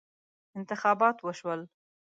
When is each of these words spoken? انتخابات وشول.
انتخابات 0.57 1.17
وشول. 1.25 1.61